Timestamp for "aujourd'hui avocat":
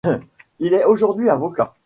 0.83-1.75